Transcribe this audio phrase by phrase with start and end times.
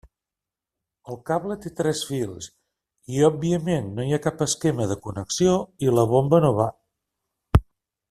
[1.11, 2.47] El cable té tres fils
[3.17, 5.57] i òbviament no hi ha cap esquema de connexió
[5.89, 6.71] i la bomba no va.